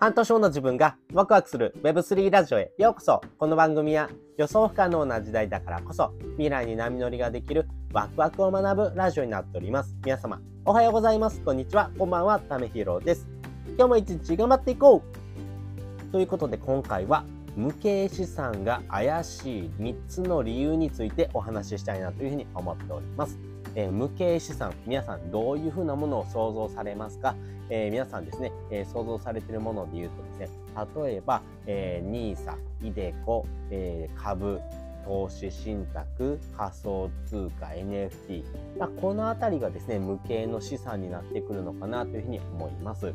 [0.00, 4.08] 半年後の自分がワクワクする Web3 ラジオへようこそこの番組は
[4.38, 9.94] 予想不可能な時代だからこそ未来に波乗りができるワクワクを学ぶラジオになっております。
[10.02, 11.42] 皆様、おはようございます。
[11.42, 11.90] こんにちは。
[11.98, 12.40] こんばんは。
[12.40, 13.28] ためひろです。
[13.76, 23.38] 今日も一日頑張っていこうということで今回は無形資産が怪しい3つの理由についてお話ししたいなというふうに思っております。
[23.74, 27.36] えー、無形資産、皆さんどういうふうなものを想像されますか、
[27.68, 30.58] えー、皆さんですね、えー、想像されているもので言うとですね、
[31.04, 34.60] 例えば、えー、NISA、iDeCo、えー、株、
[35.04, 38.44] 投資信託、仮想通貨、NFT、
[38.78, 43.12] まあ、このあたりがですね、無形の資産になってくるのかなというふうに思います。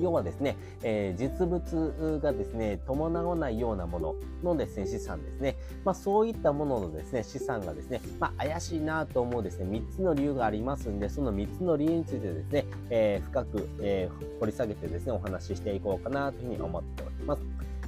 [0.00, 5.56] 要はですね、えー、実物がですね、伴わないようなもののですね、資産ですね。
[5.84, 17.42] まあそういったもののですね、資産がですね、まあ怪しいなと思うですね、3つの理由がありますんで、その3つの理由についてですね、えー、深く、えー、掘り下げてですね、お話ししていこうかなというふうに思っております。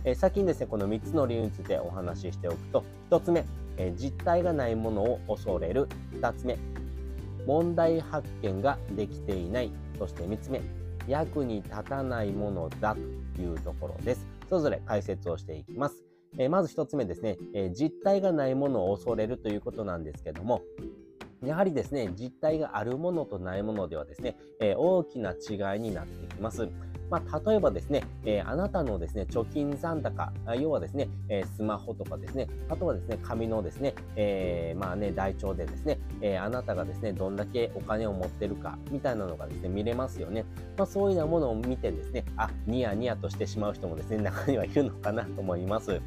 [0.04, 3.44] え、先にですね、この3つの理由についてお話ししておくと、1つ目、
[3.76, 5.88] え、実体がないものを恐れる。
[6.14, 6.58] 2つ目、
[7.46, 9.70] 問題発見ができていない。
[9.98, 10.62] そして3つ目、
[11.10, 12.96] 役に立たないものだ
[13.34, 14.26] というところです。
[14.48, 16.04] それぞれ解説をしていきます。
[16.38, 20.62] えー、まず1つ目ですね、えー、実体がないものを恐れるということなんですけども、
[21.44, 26.68] やはりですね、実体があるものとないものではですね、えー、大きな違いになってきます。
[27.10, 40.44] まあ、例えばですね、えー、あなたのですね、貯金残高、要はですね、えー、スマホとかですね、あとはですね、紙のですね、えー、まあね、台帳でですね、えあなたがですね、どんだけお金を持ってるか、みたいなのがですね、見れますよね。
[40.76, 46.00] まあ、そういうようなものを見てですね、あ、ニヤニヤとしてしまう人もですね、中にはいるのかなと思います。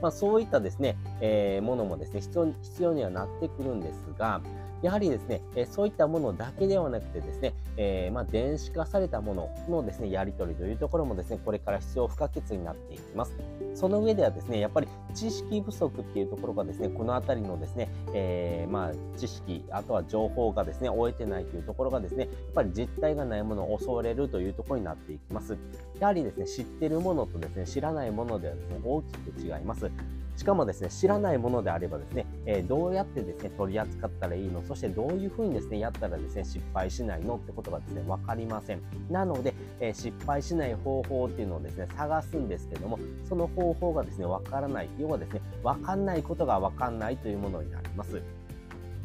[0.00, 4.40] まあ、そういったですね、えものもですね必要、必要にはなってくるんですが、
[4.82, 13.32] やはりですね、えそういったものだけではなくてですね、えー、まあ、電子化されたもののですね、やり取りというところもですね、これから必要不可欠になっていきます。
[13.74, 25.56] その上ではですね、やっぱり知識不足っていうところがですね、このあたりのですね、えー、まあ、知識、あとは情報がですね、終えてないというところがですね、やっぱり実体がないものを恐れるというところになっていきます。
[26.00, 29.90] やはりですね、知ってるものとですね、知らないものではですね、大きく違います。
[30.36, 38.82] しかもですね、知らないものであればですね、えー、どうやってですね、取り扱ったらいいの、そしてどういうふうにですね、やったらですね、失敗しないのってことがですね、わかりません。
[39.10, 44.90] なので、えー、失敗しない方法っていうのをですね、探すんですけども、その方法がですね、わからない。
[44.98, 48.20] 要はですね、わかんないことがわかんないというものになります。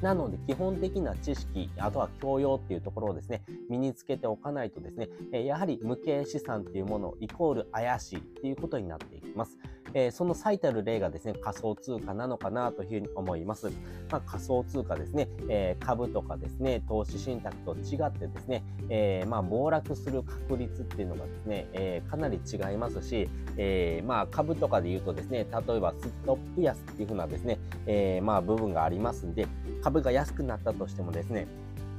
[0.01, 5.09] なので、基本的な知識、あとは教養っていうところをですね、身につけておかないとですね、
[5.45, 9.57] やはり無形資産っていうものイコール怪しいっていうことになっていきます。
[9.93, 13.69] えー、その最たる例がですね、仮想通貨なのかなというふうに思います。
[14.11, 29.47] まあ、仮想通貨ですね、えー、株とかですね、投資信託と違ってですね、えー、まあ、暴落する確率っていうのがですね、えかなり違いますし、えまあ、株とかで言うとですね、例えばストップ安っていうふうなですね、えまあ、部分がありますんで、
[29.81, 31.47] 株が安くなったとしてもですね、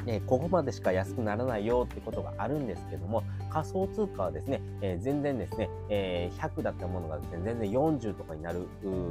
[0.07, 3.23] えここまでしか安くならないよってことがあるんですけども、
[3.53, 8.67] 仮想通貨はですね、えー、全然ですね、えー、100だったものがですね、全然40とかになる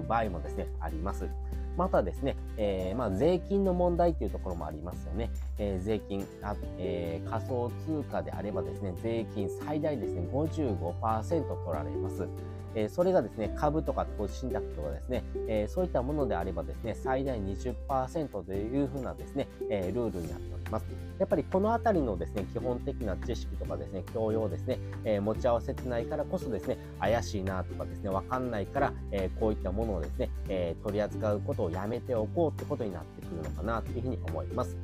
[0.07, 1.29] 場合もですね、あります。
[1.78, 5.29] またですね、えー、まあ、税金の問題というところもありますよね。
[5.59, 12.28] えー、税金あ、えー、仮想通貨であればですね、税金最大ですね、55%取られます。
[12.75, 20.85] えそれがですね、株とか投資信託とかですね、えそういったものであればですね、最大20%というふうなですね、えルールになっております。
[21.19, 34.77] やっぱりこのあたりのですね、基本的な知識とかですね、教養ですね、え持ち合わせてないからこそですね、怪しいなとかですね、わかんないから、えこういったものをですね、え取り扱うことをやめておこうってことになってくるのかなというふうに思います。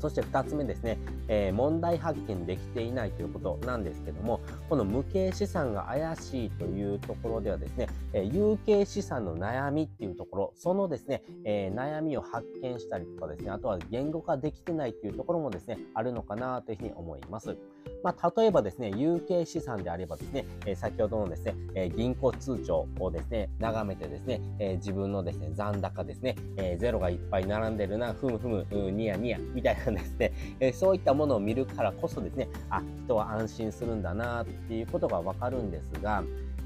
[0.00, 0.98] そして2つ目ですね、
[1.28, 17.56] えー、問題発見できていないということなんですけども、この無形資産が怪しいというところではですね、えー、有形資産の悩みっていうところ、そのですね、えー、悩みを発見したりとかですね、あとは言語化できてないっていうところもですね、あるのかなというふうに思います。
[18.02, 36.22] まあ、例えばですね、有形資産であればですね、え先ほどのですね、え銀行通帳をですね、眺めてですね、え自分のですね、残高ですね、えゼロがいっぱい並んでるな、ふむふむ、ニヤニヤ、みたいなですね、えそういったものを見るからこそですね、あ、人は安心するんだなっていうことがわかるんですが、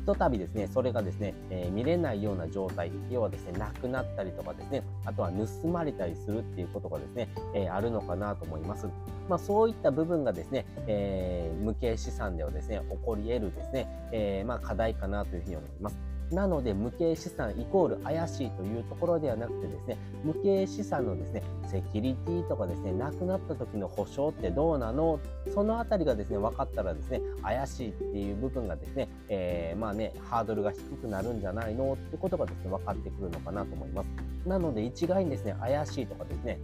[0.08, 8.88] とたびですね、それがですね、えー、見れないような状態、要はですね、なくなったりとかですね、あとは盗まれたりするっていうことがですね、えー、あるのかなと思います。
[9.28, 15.99] まあ、そういった部分がですね、えー、無形資産ではですね、起こり得るですね、えまあ、課題かなというふうに思います。
[16.31, 25.21] なので、無形資産イコール怪しいというところではなくてですね、無形資産のですね、セキュリティとかですね、亡くなった時の保証ってどうなの？
[25.55, 31.95] そのあたりがですね、分かったらですね、怪しいっていう部分がですね、えー、まあね、ハードルが低くなるんじゃないの？
[31.95, 34.49] ってことがですね、分かってくるのかなと思います。
[34.49, 36.59] なので、一概にですね、怪しいとかですね、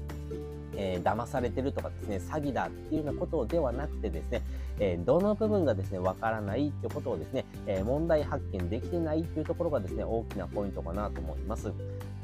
[0.76, 4.42] えー、騙されてるとかですね、詐欺だっていうようなことではなくてですね、
[4.78, 11.72] えー、どの部分がですね、わからないってことをですね、えー、問題発見できてないっていうところがですね、大きなポイントかなと思います。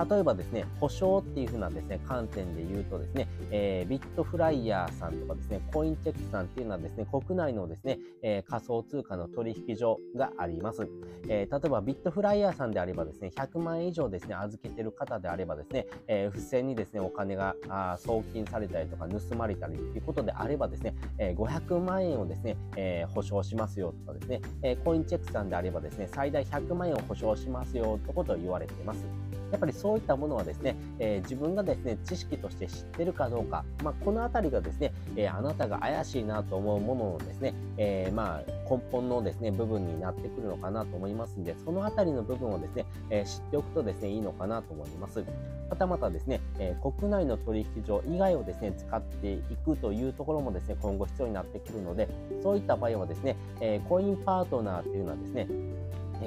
[0.08, 10.88] 例えばですね、保証っていう風なですね、観点で言うとですね、えー、ビットフライヤーさんとかですね、コインチェックさんっていうのはですね、国内のですね、えー、仮想通貨の取引所があります。
[11.28, 29.04] えー、例えばビットフライヤーさんであればですね、100万円以上ですね、預けてる方であればですね、えー、不正にですね、お金があ送金されたりとか盗まれたりっていうことであればですね、えー、500万円をですね、えー、保証しますよとかですね、えー、コインチェックさんであればですね、最大100万円を保証しますよということを言われています。
[29.50, 45.24] やっぱりそういったものはですね、えー、自分がですね、知識として知ってるかどうか、まあ、このあたりがですね、えー、あなたが怪しいなと思うもののですね、えー、まあ、根本のですね、部分になってくるのかなと思いますんで、そのあたりの部分をですね、え知っておくとですね、いいのかなと思います。
[45.68, 52.08] またまたですね、え国内の取引所以外をですね、使っていくというところもですね、今後必要になってくるので、
[52.42, 55.48] そういった場合はですね、えコインパートナーっていうのはですね、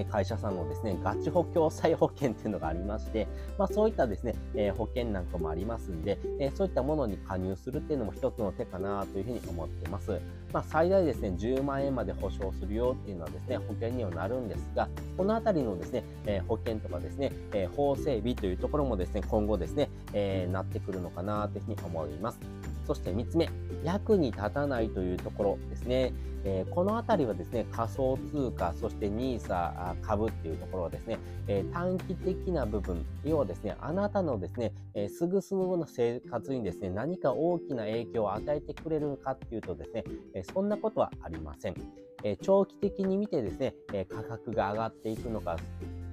[0.10, 10.20] 会社さんのですね、ガチ保共済保険っていうのがありまして、まあそういったですね、え、保険なんかもありますんで、え、そういったものに加入するっていうのも一つの手かなというふうに思ってます。
[10.52, 22.40] まあ最大ですね、10万円まで保証するよっていうのはですね、保険にはなるんですが、このあたりのですね、え、保険とかですね、え法整備というところもですね、今後ですね、えなってくるのかなというふうに思います。
[22.86, 23.50] そして3つ目、
[23.84, 26.14] 役に立たないというところですね。
[26.46, 40.04] えー、このあたりはですね、仮想通貨、そして NISA 株っていうところはですね、えー、短期的な部分、要はですね、あなたのですね、えー、すぐすぐの生活にですね、何か大きな影響を与えてくれるかっていうとですね、
[40.34, 41.76] えそんなことはありません。
[42.24, 45.58] え長期的に見てですね、え価格が上がっていくのか、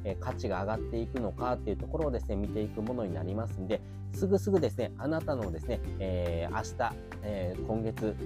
[0.05, 3.81] え価値が上がっていくのかっていうところをですね、見ていくものになりますんで、
[4.13, 8.17] すぐすぐですね、あなたのですね、えー、明日、えー、今月、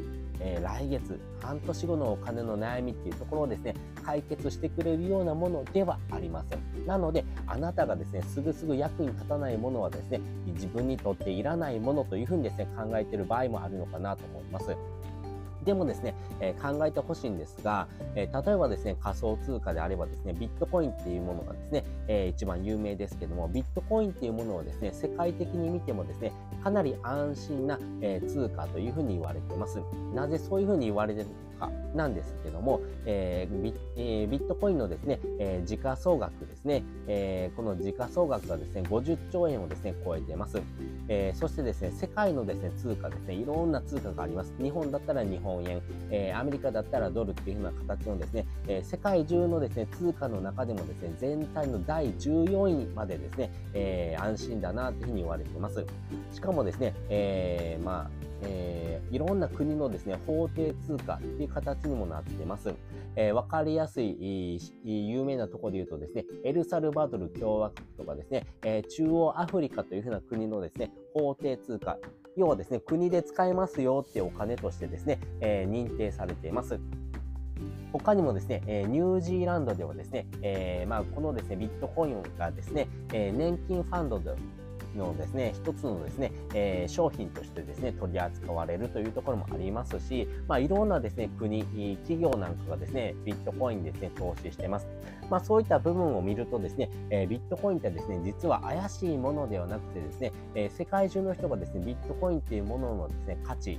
[0.41, 3.75] え、来月、半年後のお金の悩みっていうところをですね、
[4.05, 6.87] 解決してくれるようなものではありません。
[6.87, 14.77] なので、あなたがですね、すぐすぐ役に立たないものはですね、自分にとっていらないものというふうにですね、考えている場合もあるのかなと思います。
[15.65, 26.33] でもですね、えー、考えてほしいんですが、えー、例えばですね、仮想通貨であればですね、ビットコインっていうものがですね、えー、一番有名ですけども、ビットコインっていうものをですね、世界的に見てもですね、
[26.63, 29.81] かなり安心な、え通貨というふうに言われています。
[30.15, 31.27] なぜそういうふうに言われてる
[31.59, 40.61] かなんですけども、えービえー、ビットコインのですね、えー、時価総額ですね、えー、この時価総額がですね、50兆円をですね、超えています。
[41.09, 44.53] えー、そしてですね、世界のですね、通貨ですね、いろんな通貨があります。
[44.61, 45.81] 日本だったら日本円、
[46.11, 55.85] えー、アメリカだったらドルっていうふうな形のですね、えー、世界中のですね、通貨の中でもですね、全体の第14位までですね、えー、安心だなというふうに言われています。
[56.33, 58.11] しかもですね、えー、まあ、
[58.43, 62.75] えー、いろんな国のですね、法定通貨っていう形にもなってます。
[63.17, 71.99] えー、わかりやすい、有名なところで言うとですね、エルサルバドル共和国とかですね、えー、中央アフリカというふうな国のですね、法定通貨、
[72.37, 76.79] 要はですね、国で使えますよってお金としてですね、えー、認定されています。
[77.93, 84.35] 他にもですね、えニュージーランドではですね、え、まあ、このですね、ビットコインがですね、え年金ファンドで
[84.97, 94.87] のですね、一つのですね、えー、商品としてですね、取り扱われるというところもありますし、まあ、いろんなですね、国、企業なんかがですね、ビットコインですね、投資してます。
[95.31, 103.79] まあ、そういった部分を見るとですね、えー、ビットコインってですね、実は怪しいものではなくてですね、えー、世界中の人がですね、ビットコインっていうもののですね、価値、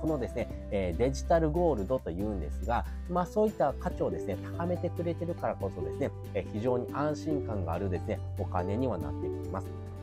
[0.00, 9.93] このですね、えデジタルゴールドというんですが、まあ、そういった価値をですね、高めてくれてるからこそですね、え非常に安心感があるですね、お金にはなってきます。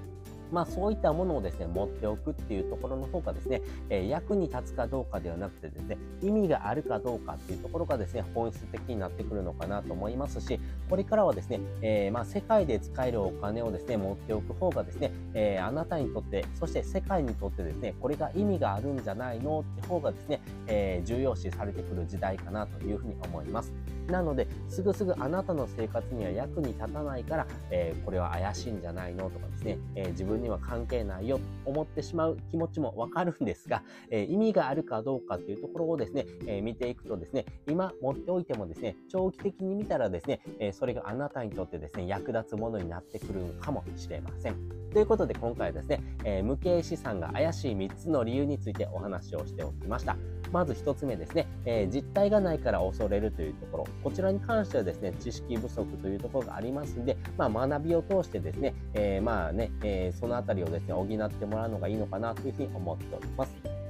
[0.52, 23.74] まあそういったものをですね、持っておくっていうところの方がですね、え、役に立つかどうかではなくてですね、意味があるかどうかっていうところがですね、本質的になってくるのかなと思いますし、これからはですね、え、まあ世界で使えるお金をですね、持っておく方がですね、え、あなたにとって、そして世界にとってですね、これが意味があるんじゃないのって方がですね、え重要視されてくる時代かなというふうに思います。
[24.12, 44.56] なので、すぐすぐあなたの生活には役に立たないから、えこれは怪しいんじゃないのとかですね、え自分には関係ないよと思ってしまう気持ちもわかるんですが、え意味があるかどうかっていうところをですね、え見ていくとですね、今持っておいてもですね、長期的に見たらですね、えそれがあなたにとってですね、役立つものになってくるかもしれません。
[44.92, 50.18] ということで今回はですね、え無形資産が怪しい3つの理由についてお話をしておきました。
[50.52, 63.82] まず1つ目ですね、えー、実体がないから恐れるというところ、こちらに関してはですね、知識不足というところがありますんで、まあ、学びを通してですね、えー、まあね、えー、そのあたりをですね、補ってもらうのがいいのかなというふうに思っております。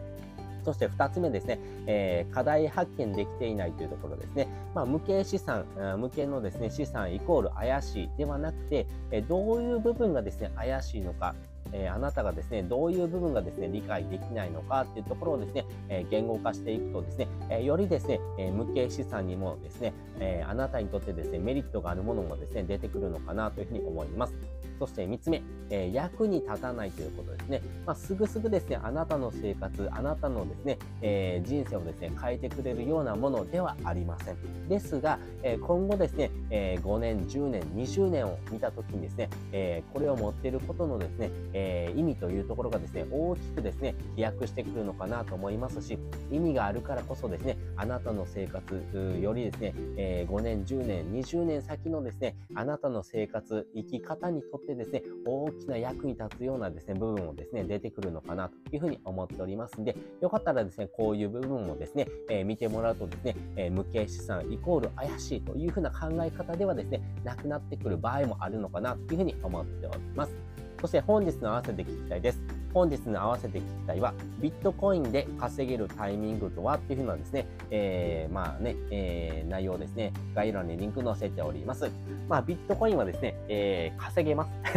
[0.63, 4.47] そして2つ目ですね、えー、課題発見できていないというところですね。
[4.75, 5.65] まあ、無形資産、
[5.97, 11.35] 無形のですね、資産イコール怪しいではなくて、えどういう部分がですね、怪しいのか、
[11.73, 24.33] えー、あなたがですね、どういう部分がですね、理解できないのかっていうところをですね、えー、言語化していくとですね、えー、よりですね、え無形資産にもですね、えあなたにとってですね、メリットがあるものもですね、出てくるのかなというふうに思います。
[24.81, 27.61] そして3つ目、えー、役に立たないということですね。
[27.85, 34.67] まあ、すぐすぐですね、あなたの生活、あなたのですね、えー、人生をですね、変えてくれるようなものではありません。
[34.67, 45.99] ですが、えー、今後ですね、え5年、10年、20年を見たときにですね、えこれを持っていることのですね、え意味というところがですね、大きくですね、飛躍してくるのかなと思いますし、
[46.31, 48.83] 意味があるからこそですね、あなたの生活
[49.21, 70.33] よりですね、え5年、10年、20年先のですね、あなたの生活、生き方にとってですね、大きな役に立つようなですね、部分もですね、出てくるのかなというふうに思っておりますんで、よかったらですね、こういう部分もですね、えー、見てもらうとですね、えー、無形資産イコール怪しいというふうな考え方ではですね、なくなってくる場合もあるのかなというふうに思っております。
[70.79, 72.60] そして本日の合わせて聞きたいです。
[72.73, 81.89] 本日の合わせて聞きたいは、ビットコインで稼げるタイミングとはっていうふうなですね、えー、まあね、えー、内容ですね、概要欄にリンク載せております。
[82.27, 84.51] まあ、ビットコインはですね、えー、稼げます、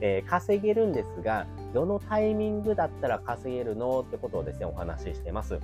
[0.00, 0.28] えー。
[0.28, 5.58] 稼げるんですが、どのタイミングだったら稼げるのってことをですね、お話ししてます。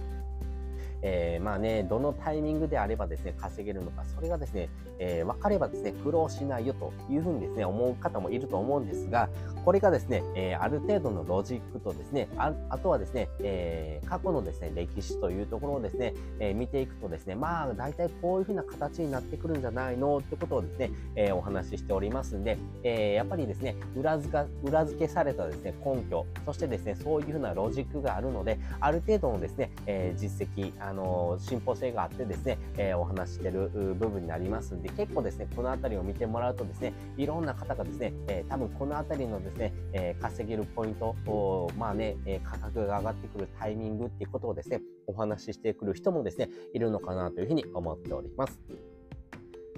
[1.02, 9.28] えー、まあね、どのタイミングであればですね、稼げるのか、それがですね、えー、分かればですね、苦労しないよというふうにですね、思う方もいると思うんですが、
[9.64, 48.58] これがですね、えー、ある程度のロジックとですね、ああとはですね、えー、過去のですね、歴史というところをですね、えー、見ていくとですね、まあ、大体こういうふうな形になってくるんじゃないのってことをですね、えー、お話ししておりますんで、えー、やっぱりですね、裏付か裏付けされたですね、根拠、そしてですね、そういうふうなロジックがあるので、ある程度のですね、えー、実績、あの進歩性があってですね、えー、お話してる部分になりますんで、結構ですね、このあたりを見てもらうとですね、いろんな方がですね、えー、多分このあたりのですね、え、稼げるポイントを、まあね、え価格が上がってくるタイミングっていうことをですね、お話ししてくる人もですね、いるのかなというふうに思っております。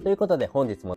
[0.02, 0.96] ということで本日も